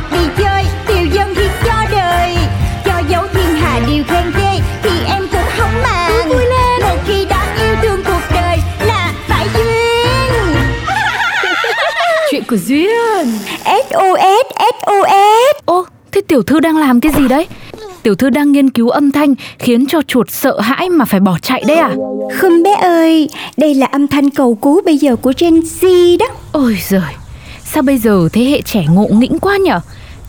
[0.00, 2.36] hoặc đi chơi Tiêu dân thì cho đời
[2.84, 6.80] Cho dấu thiên hà điều khen ghê Thì em cũng không màng vui lên.
[6.82, 10.54] Một khi đã yêu thương cuộc đời Là phải duyên
[12.30, 13.26] Chuyện của Duyên
[13.64, 17.46] SOS SOS Ô, thế tiểu thư đang làm cái gì đấy?
[18.02, 21.38] Tiểu thư đang nghiên cứu âm thanh khiến cho chuột sợ hãi mà phải bỏ
[21.42, 21.90] chạy đấy à?
[22.36, 26.26] Không bé ơi Đây là âm thanh cầu cứu bây giờ của Gen Z đó
[26.52, 27.00] Ôi giời,
[27.74, 29.80] sao bây giờ thế hệ trẻ ngộ nghĩnh quá nhở?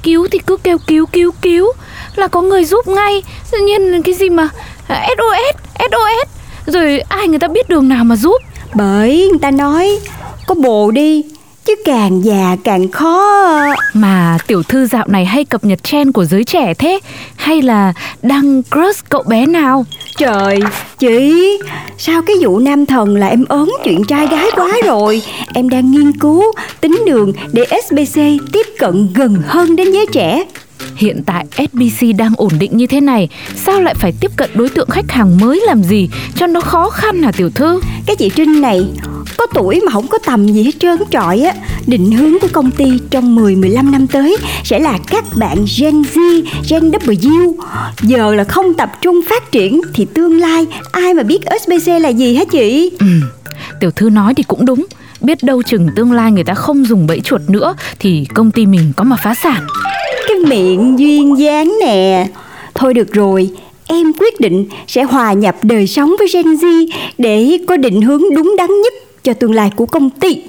[0.04, 1.72] Cứu thì cứ kêu cứu cứu cứu
[2.16, 3.24] là có người giúp ngay.
[3.52, 4.50] Tự nhiên cái gì mà
[4.88, 8.42] à, SOS, SOS rồi ai người ta biết đường nào mà giúp?
[8.74, 10.00] Bởi người ta nói
[10.48, 11.24] Có bồ đi
[11.66, 13.66] Chứ càng già càng khó.
[13.94, 17.00] Mà tiểu thư dạo này hay cập nhật trend của giới trẻ thế.
[17.36, 19.86] Hay là đang crush cậu bé nào?
[20.18, 20.60] Trời
[21.00, 21.48] Chị
[21.98, 25.22] Sao cái vụ nam thần là em ớn chuyện trai gái quá rồi?
[25.54, 26.44] Em đang nghiên cứu
[26.82, 28.22] Tính đường để SBC
[28.54, 30.44] tiếp cận gần hơn đến giới trẻ.
[30.96, 34.70] Hiện tại SBC đang ổn định như thế này Sao lại phải tiếp cận đối
[34.70, 36.10] tượng khách hàng mới làm gì?
[36.36, 37.82] Cho nó khó khăn hả tiểu thư?
[38.06, 38.86] Cái chị Trinh này
[39.42, 41.54] có tuổi mà không có tầm gì hết trơn trọi á.
[41.88, 46.44] Định hướng của công ty trong 10-15 năm tới Sẽ là các bạn Gen Z,
[46.70, 47.54] Gen W.
[48.02, 52.10] Giờ là không tập trung phát triển Thì tương lai ai mà biết SBC là
[52.10, 52.92] gì hả chị?
[53.00, 53.06] Ừ,
[53.80, 54.86] tiểu thư nói thì cũng đúng.
[55.22, 58.66] Biết đâu chừng tương lai người ta không dùng bẫy chuột nữa Thì công ty
[58.66, 59.68] mình có mà phá sản.
[60.28, 62.28] Cái miệng duyên dáng nè.
[62.76, 63.50] Thôi được rồi
[63.88, 66.88] Em quyết định sẽ hòa nhập đời sống với Gen Z
[67.18, 70.44] Để có định hướng đúng đắn nhất cho tương lai của công ty.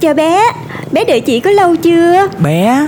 [0.00, 0.42] Chào bé,
[0.92, 2.26] bé đợi chị có lâu chưa?
[2.42, 2.86] Bé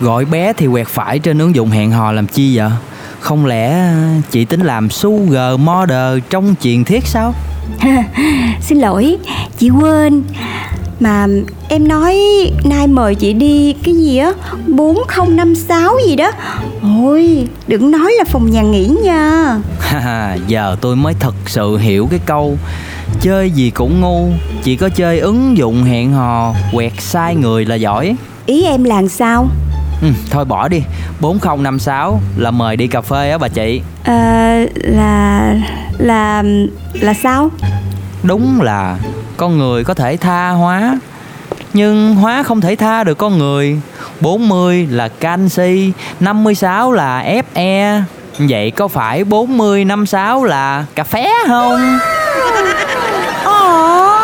[0.00, 2.70] Gọi bé thì quẹt phải trên ứng dụng hẹn hò làm chi vậy?
[3.20, 3.92] Không lẽ
[4.30, 7.34] chị tính làm sugar model trong truyền thuyết sao?
[8.60, 9.16] Xin lỗi,
[9.58, 10.22] chị quên
[11.00, 11.26] Mà
[11.68, 12.16] em nói
[12.64, 14.32] nay mời chị đi cái gì á?
[14.66, 16.30] 4056 gì đó.
[17.04, 19.56] Ôi, đừng nói là phòng nhà nghỉ nha.
[20.46, 22.58] Giờ tôi mới thật sự hiểu cái câu
[23.20, 24.28] Chơi gì cũng ngu
[24.62, 28.16] Chỉ có chơi ứng dụng hẹn hò Quẹt sai người là giỏi.
[28.46, 29.48] Ý em là sao?
[30.02, 30.82] ừ, Thôi bỏ đi
[31.20, 33.80] 4056 là mời đi cà phê á bà chị.
[34.04, 35.54] À, là
[35.98, 36.42] là
[36.92, 37.50] là sao?
[38.22, 38.98] Đúng là
[39.40, 40.98] con người có thể tha hóa.
[41.72, 43.80] Nhưng hóa không thể tha được con người.
[44.20, 47.24] 40 là canxi 56 là
[47.54, 48.02] Fe
[48.38, 51.98] Vậy có phải 40 56 là cà phê không?
[53.44, 54.18] Ôi,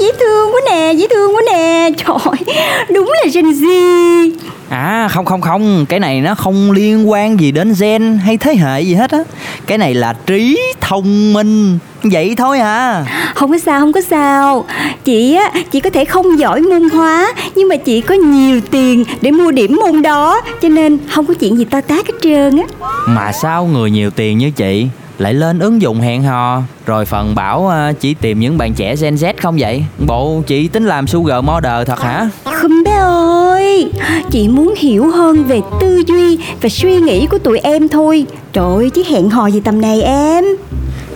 [0.00, 1.90] dễ thương quá nè, dễ thương quá nè.
[1.96, 2.56] Trời,
[2.94, 4.30] đúng là Gen Z.
[4.68, 5.86] À không không không.
[5.88, 9.18] Cái này nó không liên quan gì đến gen hay thế hệ gì hết á.
[9.66, 11.78] Cái này là trí thông minh.
[12.02, 13.04] Vậy thôi à.
[13.34, 14.64] Không có sao, không có sao.
[15.04, 19.04] Chị á, chị có thể không giỏi môn hóa Nhưng mà chị có nhiều tiền
[19.20, 22.56] để mua điểm môn đó Cho nên không có chuyện gì to tát hết trơn
[22.56, 22.64] á.
[23.06, 24.86] Mà sao người nhiều tiền như chị
[25.18, 28.96] Lại lên ứng dụng hẹn hò Rồi phần bảo à, chỉ tìm những bạn trẻ
[28.96, 29.84] Gen Z không vậy?
[30.06, 32.28] Bộ chị tính làm sugar model thật hả?
[32.44, 33.92] Không bé ơi
[34.30, 38.26] Chị muốn hiểu hơn về tư duy và suy nghĩ của tụi em thôi.
[38.52, 40.44] Trời ơi, chứ hẹn hò gì tầm này em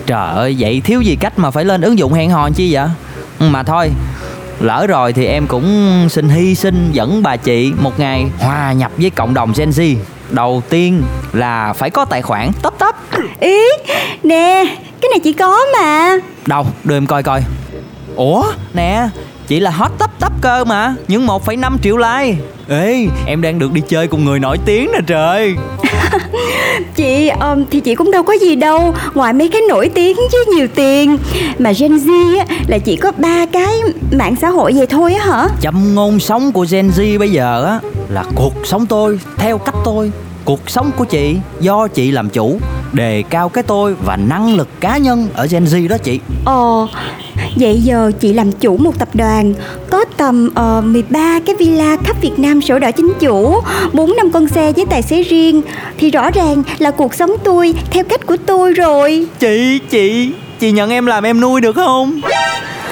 [0.07, 2.89] Trời ơi vậy thiếu gì cách mà phải lên ứng dụng hẹn hò chi vậy?
[3.39, 3.91] Mà thôi
[4.61, 8.93] Lỡ rồi thì em cũng xin hy sinh dẫn bà chị một ngày hòa nhập
[8.99, 9.97] với cộng đồng Gen Z.
[10.31, 11.03] Đầu tiên
[11.33, 12.95] là phải có tài khoản tấp tấp.
[13.41, 13.59] Ý,
[14.23, 14.65] nè,
[15.01, 16.17] cái này chị có mà.
[16.47, 17.43] Đâu, đưa em coi coi.
[18.17, 19.09] Ủa, nè,
[19.47, 22.37] chị là hot tấp tấp cơ mà Những 1,5 triệu like.
[22.69, 25.57] Ê, em đang được đi chơi cùng người nổi tiếng nè trời
[26.97, 28.95] Chị, um, thì chị cũng đâu có gì đâu.
[29.15, 31.19] Ngoài mấy cái nổi tiếng chứ nhiều tiền.
[31.59, 33.81] Mà Gen Z á, là chỉ có ba cái
[34.13, 35.49] mạng xã hội vậy thôi á hả?
[35.61, 39.75] Châm ngôn sống của Gen Z bây giờ á Là cuộc sống tôi, theo cách
[39.85, 40.13] tôi.
[40.45, 42.59] Cuộc sống của chị, do chị làm chủ
[42.93, 46.21] Đề cao cái tôi và năng lực cá nhân ở Gen Z đó chị.
[46.45, 46.89] Ồ,
[47.57, 49.55] vậy giờ chị làm chủ một tập đoàn
[49.91, 53.61] Có tầm uh, 13 cái villa khắp Việt Nam sổ đỏ chính chủ
[53.93, 55.63] 4 năm con xe với tài xế riêng.
[55.99, 59.27] Thì rõ ràng là cuộc sống tôi theo cách của tôi rồi.
[59.39, 62.21] Chị, chị, Chị nhận em làm em nuôi được không?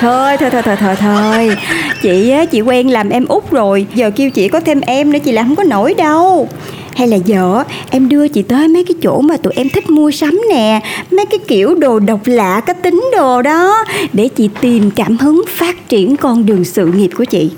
[0.01, 1.57] Thôi thôi thôi thôi thôi thôi.
[2.03, 3.87] Chị á chị quen làm em út rồi.
[3.95, 6.49] Giờ kêu chị có thêm em nữa chị làm không có nổi đâu
[6.97, 10.11] hay là vợ em đưa chị tới mấy cái chỗ mà tụi em thích mua
[10.11, 10.81] sắm nè,
[11.11, 15.43] Mấy cái kiểu đồ độc lạ cá tính đồ đó, Để chị tìm cảm hứng
[15.49, 17.51] phát triển con đường sự nghiệp của chị.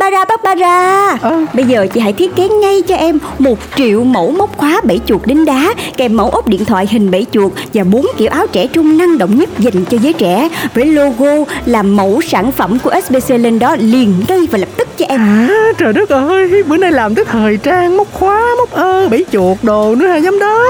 [0.00, 1.40] Barbara, Barbara Ờ.
[1.54, 5.00] Bây giờ chị hãy thiết kế ngay cho em một triệu mẫu móc khóa bảy
[5.06, 8.46] chuột đính đá Kèm mẫu ốc điện thoại hình bảy chuột Và bốn kiểu áo
[8.46, 12.78] trẻ trung năng động nhất dành cho giới trẻ Với logo là mẫu sản phẩm
[12.84, 15.20] của SBC lên đó liền ngay và lập tức cho em.
[15.20, 15.48] À
[15.78, 19.58] trời đất ơi Bữa nay làm tới thời trang Móc khóa, móc ơ, bẫy chuột
[19.62, 20.60] đồ nữa hả giám đốc?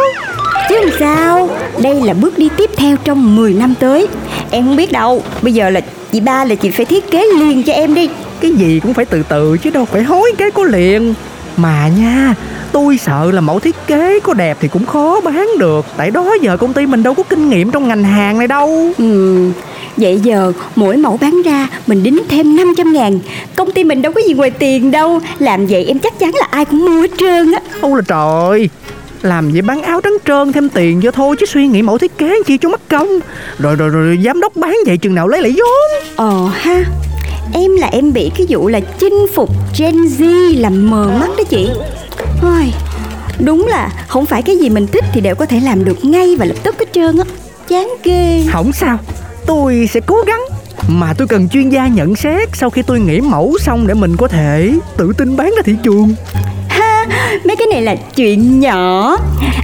[0.69, 1.49] Chứ làm sao?
[1.83, 4.07] Đây là bước đi tiếp theo trong 10 năm tới.
[4.51, 5.81] Em không biết đâu Bây giờ là
[6.13, 8.09] chị ba là chị phải thiết kế liền cho em đi
[8.41, 11.15] Cái gì cũng phải từ từ chứ đâu phải hối cái có liền.
[11.57, 12.35] Mà nha
[12.73, 15.87] Tôi sợ là mẫu thiết kế có đẹp thì cũng khó bán được.
[15.97, 18.93] Tại đó giờ công ty mình đâu có kinh nghiệm trong ngành hàng này đâu.
[18.99, 19.53] Ừm,
[19.97, 23.19] Vậy giờ mỗi mẫu bán ra mình đính thêm 500 ngàn.
[23.57, 25.21] Công ty mình đâu có gì ngoài tiền đâu.
[25.39, 27.61] Làm vậy em chắc chắn là ai cũng mua hết trơn á.
[27.81, 28.69] Ôi là trời
[29.23, 32.19] làm vậy bán áo trắng trơn thêm tiền cho thôi chứ suy nghĩ mẫu thiết
[32.19, 33.09] kế chi cho mất công.
[33.59, 36.03] Rồi rồi rồi giám đốc bán vậy chừng nào lấy lại vốn?
[36.17, 36.85] Ờ ha
[37.53, 41.45] Em là em bị cái vụ là chinh phục Gen Z làm mờ mắt đó
[41.51, 41.69] chị.
[42.43, 42.73] Ôi,
[43.45, 46.37] Đúng là không phải cái gì mình thích thì đều có thể làm được ngay
[46.37, 47.25] và lập tức hết trơn á.
[47.69, 48.45] Chán ghê.
[48.53, 48.99] Không sao
[49.47, 50.41] tôi sẽ cố gắng.
[50.89, 54.17] Mà tôi cần chuyên gia nhận xét sau khi tôi nghĩ mẫu xong để mình
[54.17, 56.15] có thể tự tin bán ra thị trường.
[56.69, 57.07] Ha
[57.45, 59.17] Mấy cái này là chuyện nhỏ.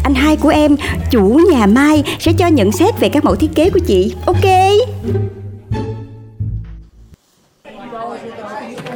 [0.05, 0.77] Anh hai của em
[1.11, 4.15] Chủ nhà Mai sẽ cho nhận xét về các mẫu thiết kế của chị.
[4.27, 4.45] Ok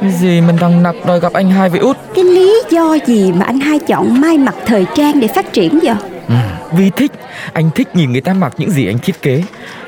[0.01, 1.97] Cái gì mình đang nặc đòi gặp anh hai với út?
[2.15, 5.79] Cái lý do gì mà anh hai chọn Mai mặc thời trang để phát triển
[5.83, 5.95] vậy?
[6.27, 6.35] Ừ,
[6.77, 7.11] Vì thích.
[7.53, 9.43] Anh thích nhìn người ta mặc những gì anh thiết kế.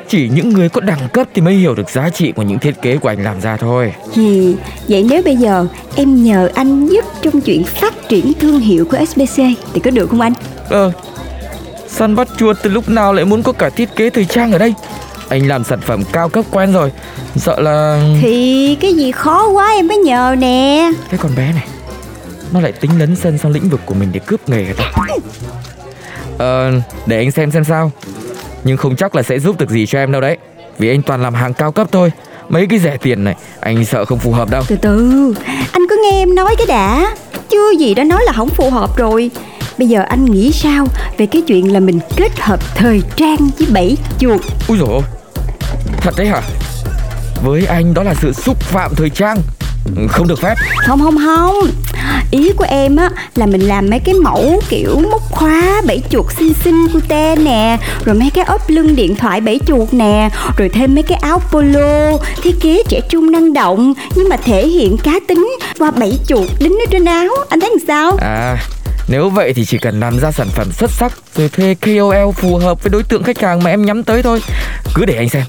[0.09, 2.81] Chỉ những người có đẳng cấp thì mới hiểu được giá trị của những thiết
[2.81, 3.93] kế của anh làm ra thôi.
[4.13, 4.55] Gì?
[4.87, 8.97] Vậy nếu bây giờ em nhờ anh giúp trong chuyện phát triển thương hiệu của
[9.05, 9.43] SBC
[9.73, 10.33] Thì có được không anh?
[10.69, 10.91] Ờ
[11.87, 14.57] Săn bắt chuột từ lúc nào lại muốn có cả thiết kế thời trang ở
[14.57, 14.73] đây
[15.33, 16.91] Anh làm sản phẩm cao cấp quen rồi.
[17.35, 20.91] Sợ là Thì cái gì khó quá em mới nhờ nè.
[21.09, 21.67] Cái con bé này
[22.51, 24.91] Nó lại tính lấn sân sang lĩnh vực của mình để cướp nghề ta?
[26.37, 26.71] Ờ
[27.05, 27.91] Để anh xem xem sao.
[28.63, 30.37] Nhưng không chắc là sẽ giúp được gì cho em đâu đấy.
[30.77, 32.11] Vì anh toàn làm hàng cao cấp thôi.
[32.49, 34.63] Mấy cái rẻ tiền này Anh sợ không phù hợp đâu.
[34.67, 35.33] Từ từ
[35.71, 37.15] Anh cứ nghe em nói cái đã.
[37.49, 39.31] Chưa gì đã nói là không phù hợp rồi.
[39.77, 40.87] Bây giờ anh nghĩ sao
[41.17, 44.41] về cái chuyện là mình kết hợp thời trang với bẫy chuột?
[44.67, 45.01] Úi dồi ôi
[46.03, 46.41] Thật đấy hả?
[47.43, 49.37] Với anh đó là sự xúc phạm thời trang.
[50.09, 50.55] Không được phép.
[50.77, 51.55] Không không không.
[52.31, 56.25] Ý của em á là mình làm mấy cái mẫu kiểu móc khóa bẫy chuột
[56.39, 60.69] xinh xinh cute nè Rồi mấy cái ốp lưng điện thoại bẫy chuột nè Rồi
[60.69, 64.97] thêm mấy cái áo polo Thiết kế trẻ trung năng động Nhưng mà thể hiện
[64.97, 67.29] cá tính qua bẫy chuột đính ở trên áo.
[67.49, 68.17] Anh thấy làm sao?
[68.21, 68.57] À
[69.07, 72.57] nếu vậy thì chỉ cần làm ra sản phẩm xuất sắc Rồi thuê KOL phù
[72.57, 74.41] hợp với đối tượng khách hàng mà em nhắm tới thôi.
[74.95, 75.43] Cứ để anh xem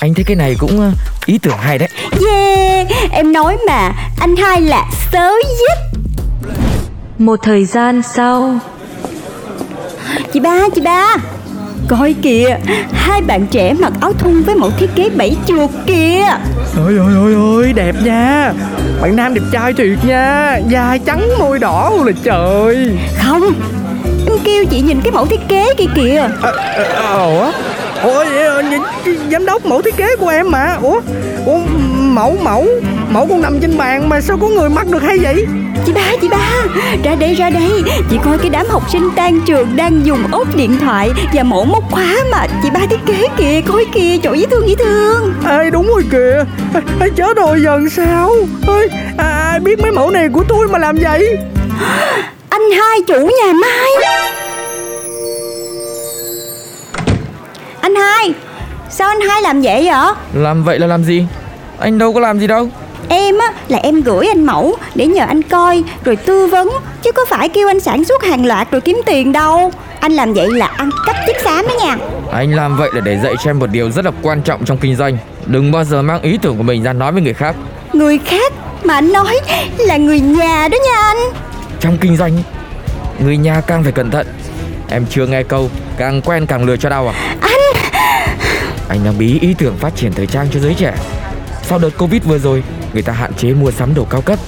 [0.00, 0.90] Anh thấy cái này cũng ờ,
[1.26, 1.88] ý tưởng hay đấy.
[2.28, 5.78] Yeah Em nói mà Anh hai là sớ nhất
[7.18, 8.58] Một thời gian sau.
[10.32, 11.16] Chị ba chị ba.
[11.88, 12.56] Coi kìa
[12.92, 16.24] Hai bạn trẻ mặc áo thun với mẫu thiết kế bẫy chuột kìa.
[16.76, 18.52] Ôi ôi ôi ôi đẹp nha.
[19.00, 20.58] Bạn nam đẹp trai tuyệt nha.
[20.70, 22.98] Da trắng môi đỏ luôn là trời.
[23.18, 23.42] Không
[24.26, 26.28] Em kêu chị nhìn cái mẫu thiết kế kia kìa.
[26.42, 26.50] À,
[26.94, 27.52] à, Ủa
[28.02, 28.62] Ủa ờ,
[29.30, 30.76] giám đốc mẫu thiết kế của em mà.
[30.82, 31.00] Ủa,
[31.46, 31.58] Ủa
[31.94, 32.66] mẫu mẫu
[33.10, 35.46] Mẫu con nằm trên bàn mà sao có người mặc được hay vậy?
[35.86, 36.50] Chị ba chị ba
[37.04, 37.82] Ra đây ra đây.
[38.10, 41.64] Chị coi cái đám học sinh tan trường Đang dùng ốp điện thoại Và mẫu
[41.64, 45.34] móc khóa mà chị ba thiết kế kìa Coi kìa chỗ dễ thương dễ thương.
[45.48, 46.44] Ê đúng rồi kìa.
[47.00, 48.30] Ê, Chết rồi giờ sao?
[48.68, 48.88] Ê,
[49.18, 51.36] à, Ai biết mấy mẫu này của tôi mà làm vậy?
[52.48, 53.90] Anh hai chủ nhà Mai
[57.80, 58.34] Anh hai
[58.90, 60.14] Sao anh hai làm vậy vậy?
[60.34, 61.26] Làm vậy là làm gì?
[61.78, 62.68] Anh đâu có làm gì đâu.
[63.08, 66.70] Em á là em gửi anh mẫu Để nhờ anh coi Rồi tư vấn
[67.02, 69.72] Chứ có phải kêu anh sản xuất hàng loạt rồi kiếm tiền đâu.
[70.00, 71.96] Anh làm vậy là ăn cắp chiếc xám đó nha.
[72.32, 74.78] Anh làm vậy là để dạy cho em một điều rất là quan trọng trong
[74.78, 75.18] kinh doanh.
[75.46, 77.56] Đừng bao giờ mang ý tưởng của mình ra nói với người khác.
[77.92, 78.52] Người khác
[78.84, 79.34] mà anh nói
[79.78, 81.16] là người nhà đó nha anh.
[81.80, 82.32] Trong kinh doanh
[83.24, 84.26] Người nhà càng phải cẩn thận.
[84.90, 87.14] Em chưa nghe câu Càng quen càng lừa cho đau à?
[87.40, 87.59] Anh
[88.90, 90.94] Anh đang bí ý tưởng phát triển thời trang cho giới trẻ.
[91.62, 94.38] Sau đợt Covid vừa rồi Người ta hạn chế mua sắm đồ cao cấp.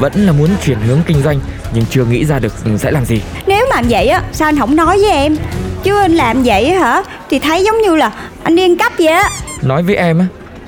[0.00, 1.40] Vẫn là muốn chuyển hướng kinh doanh
[1.74, 3.22] Nhưng chưa nghĩ ra được sẽ làm gì.
[3.46, 5.36] Nếu mà vậy á Sao anh không nói với em?
[5.82, 9.06] Chứ anh làm vậy hả Thì thấy giống như là anh đi ăn cắp vậy
[9.06, 9.28] á.
[9.62, 10.26] Nói với em á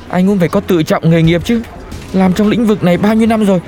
[0.09, 1.63] Anh cũng phải có tự trọng nghề nghiệp chứ.
[2.13, 3.61] Làm trong lĩnh vực này bao nhiêu năm rồi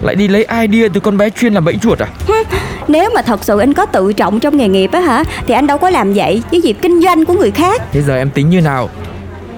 [0.00, 2.06] Lại đi lấy idea từ con bé chuyên làm bẫy chuột à
[2.90, 5.66] Nếu mà thật sự anh có tự trọng trong nghề nghiệp á hả Thì anh
[5.66, 7.82] đâu có làm vậy với việc kinh doanh của người khác.
[7.92, 8.88] Thế giờ em tính như nào?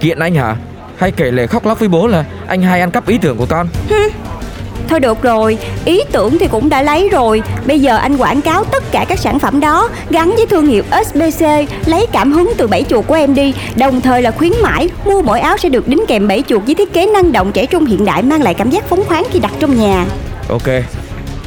[0.00, 0.56] Kiện anh hả?
[0.96, 3.46] Hay kể lể khóc lóc với bố là Anh hay ăn cắp ý tưởng của
[3.46, 3.68] con?
[4.88, 7.42] Thôi được rồi, ý tưởng thì cũng đã lấy rồi.
[7.66, 10.82] Bây giờ anh quảng cáo tất cả các sản phẩm đó Gắn với thương hiệu
[11.06, 11.46] SBC
[11.86, 13.54] Lấy cảm hứng từ bẫy chuột của em đi.
[13.76, 16.74] Đồng thời là khuyến mãi Mua mỗi áo sẽ được đính kèm bẫy chuột với
[16.74, 19.40] thiết kế năng động trẻ trung hiện đại Mang lại cảm giác phóng khoáng khi
[19.40, 20.06] đặt trong nhà.
[20.48, 20.68] Ok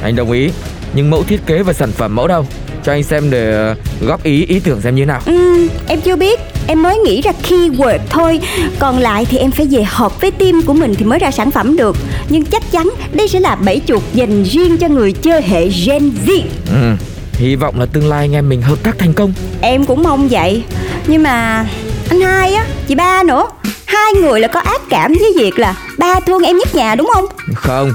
[0.02, 0.50] Anh đồng ý
[0.94, 2.46] Nhưng mẫu thiết kế và sản phẩm mẫu đâu?
[2.84, 3.74] Cho anh xem để ờ,
[4.06, 5.20] góp ý ý tưởng xem như thế nào.
[5.26, 6.40] Ừm, em chưa biết.
[6.66, 8.40] Em mới nghĩ ra keyword thôi.
[8.78, 11.50] Còn lại thì em phải về họp với team của mình thì mới ra sản
[11.50, 11.96] phẩm được.
[12.28, 16.10] Nhưng chắc chắn đây sẽ là bẫy chuột dành riêng cho người chơi hệ Gen
[16.26, 16.42] Z.
[16.72, 16.92] Ừ.
[17.32, 19.32] Hy vọng là tương lai anh em mình hợp tác thành công.
[19.60, 20.64] Em cũng mong vậy.
[21.06, 21.66] Nhưng mà
[22.10, 23.46] anh hai á, chị ba nữa
[23.86, 27.10] Hai người là có ác cảm với việc là ba thương em nhất nhà đúng
[27.14, 27.24] không?
[27.54, 27.92] Không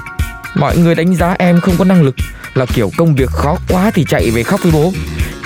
[0.56, 2.16] Mọi người đánh giá em không có năng lực
[2.54, 4.94] Là kiểu công việc khó quá thì chạy về khóc với bố.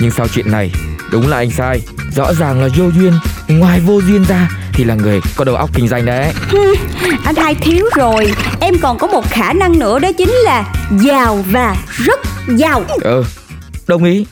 [0.00, 0.72] Nhưng sau chuyện này
[1.10, 1.80] Đúng là anh sai.
[2.16, 3.12] Rõ ràng là vô duyên
[3.48, 6.32] Ngoài vô duyên ra Thì là người có đầu óc kinh doanh đấy.
[7.24, 8.32] Anh hai thiếu rồi.
[8.60, 10.64] Em còn có một khả năng nữa đó chính là
[11.00, 12.84] Giàu và rất giàu.
[13.00, 13.24] Ừ
[13.86, 14.26] Đồng ý.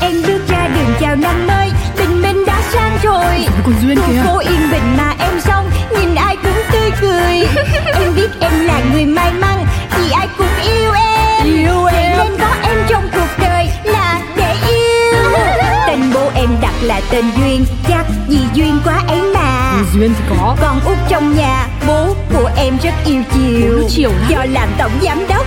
[0.00, 3.46] Em bước ra đường chào năm mới Tình mình đã sang rồi.
[3.64, 7.46] Còn Duyên Khu phố yên bình mà em xong Nhìn ai cũng tươi cười
[8.22, 9.66] biết em là người may mắn
[9.98, 11.46] Vì ai cũng yêu em.
[11.46, 12.18] Yêu em.
[12.18, 15.22] Nên có em trong cuộc đời là để yêu.
[15.86, 19.78] Tên bố em đặt là tên Duyên Chắc vì duyên quá ấy mà.
[19.94, 20.56] Duyên thì có.
[20.60, 23.88] Con út trong nhà Bố của em rất yêu chiều.
[23.88, 24.28] Chiều lắm.
[24.28, 25.46] Do làm tổng giám đốc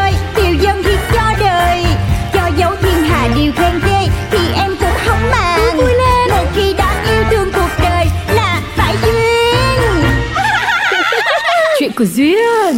[12.05, 12.73] đời